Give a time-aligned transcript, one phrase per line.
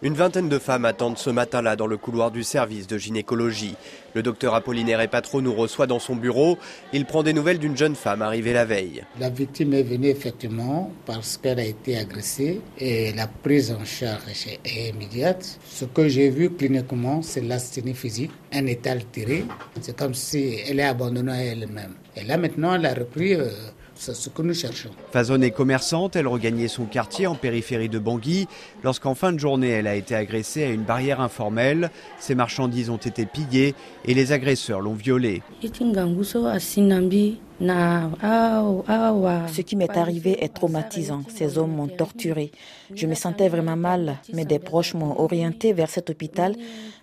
[0.00, 3.74] Une vingtaine de femmes attendent ce matin-là dans le couloir du service de gynécologie.
[4.14, 6.56] Le docteur Apollinaire Epatro nous reçoit dans son bureau.
[6.92, 9.02] Il prend des nouvelles d'une jeune femme arrivée la veille.
[9.18, 14.22] La victime est venue effectivement parce qu'elle a été agressée et la prise en charge
[14.64, 15.58] est immédiate.
[15.66, 19.46] Ce que j'ai vu cliniquement, c'est l'asthénie physique, un état altéré.
[19.80, 21.94] C'est comme si elle est abandonnée à elle-même.
[22.14, 23.48] Et là maintenant, elle a repris euh,
[23.98, 24.90] c'est ce que nous cherchons.
[25.10, 28.46] Façonnée commerçante, elle regagnait son quartier en périphérie de Bangui
[28.84, 31.90] lorsqu'en fin de journée, elle a été agressée à une barrière informelle.
[32.18, 35.42] Ses marchandises ont été pillées et les agresseurs l'ont violée.
[37.60, 41.22] Ce qui m'est arrivé est traumatisant.
[41.28, 42.52] Ces hommes m'ont torturé.
[42.94, 46.54] Je me sentais vraiment mal, mais des proches m'ont orienté vers cet hôpital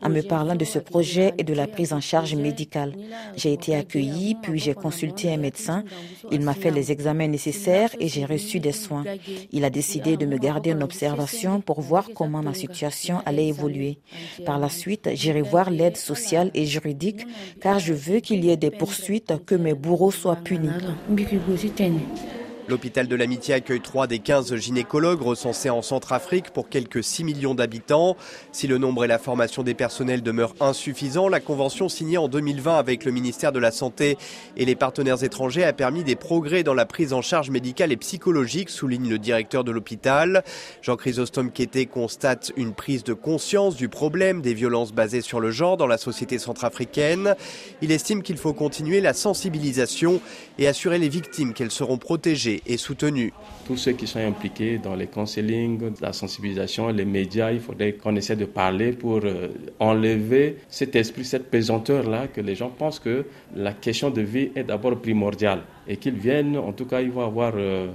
[0.00, 2.92] en me parlant de ce projet et de la prise en charge médicale.
[3.36, 5.82] J'ai été accueillie, puis j'ai consulté un médecin.
[6.30, 9.04] Il m'a fait les examens nécessaires et j'ai reçu des soins.
[9.50, 13.98] Il a décidé de me garder en observation pour voir comment ma situation allait évoluer.
[14.46, 17.26] Par la suite, j'irai voir l'aide sociale et juridique
[17.60, 22.33] car je veux qu'il y ait des poursuites, que mes bourreaux soient punis.
[22.66, 27.54] L'hôpital de l'Amitié accueille trois des 15 gynécologues recensés en Centrafrique pour quelques 6 millions
[27.54, 28.16] d'habitants.
[28.52, 32.78] Si le nombre et la formation des personnels demeurent insuffisants, la convention signée en 2020
[32.78, 34.16] avec le ministère de la Santé
[34.56, 37.98] et les partenaires étrangers a permis des progrès dans la prise en charge médicale et
[37.98, 40.42] psychologique, souligne le directeur de l'hôpital.
[40.80, 45.76] Jean-Chrysostome Kété constate une prise de conscience du problème des violences basées sur le genre
[45.76, 47.34] dans la société centrafricaine.
[47.82, 50.22] Il estime qu'il faut continuer la sensibilisation
[50.58, 53.32] et assurer les victimes qu'elles seront protégées et soutenu.
[53.66, 58.14] Tous ceux qui sont impliqués dans les counseling, la sensibilisation, les médias, il faudrait qu'on
[58.16, 63.26] essaie de parler pour euh, enlever cet esprit, cette pesanteur-là, que les gens pensent que
[63.54, 67.24] la question de vie est d'abord primordiale et qu'ils viennent, en tout cas, ils vont
[67.24, 67.52] avoir...
[67.56, 67.88] Euh,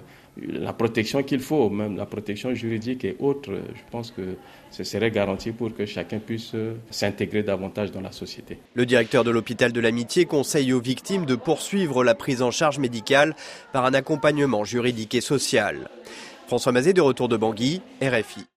[0.47, 4.35] la protection qu'il faut, même la protection juridique et autres, je pense que
[4.71, 6.53] ce serait garanti pour que chacun puisse
[6.89, 8.59] s'intégrer davantage dans la société.
[8.73, 12.79] Le directeur de l'hôpital de l'amitié conseille aux victimes de poursuivre la prise en charge
[12.79, 13.35] médicale
[13.73, 15.89] par un accompagnement juridique et social.
[16.47, 18.45] François Mazet de retour de Bangui, RFI.